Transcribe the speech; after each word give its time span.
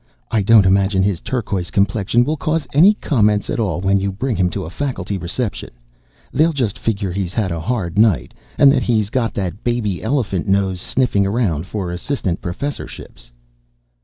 "I 0.31 0.41
don't 0.41 0.65
imagine 0.65 1.03
his 1.03 1.19
turquoise 1.19 1.69
complexion 1.69 2.23
will 2.23 2.35
cause 2.35 2.65
any 2.73 2.95
comment 2.95 3.51
at 3.51 3.59
all 3.59 3.81
when 3.81 3.99
you 3.99 4.11
bring 4.11 4.35
him 4.35 4.49
to 4.49 4.65
a 4.65 4.69
faculty 4.71 5.15
reception. 5.15 5.69
They'll 6.31 6.53
just 6.53 6.79
figure 6.79 7.11
he's 7.11 7.35
had 7.35 7.51
a 7.51 7.59
hard 7.59 7.99
night 7.99 8.33
and 8.57 8.71
that 8.71 8.81
he 8.81 9.05
got 9.05 9.35
that 9.35 9.63
baby 9.63 10.01
elephant 10.01 10.47
nose 10.47 10.81
sniffing 10.81 11.27
around 11.27 11.67
for 11.67 11.91
assistant 11.91 12.41
professorships." 12.41 13.31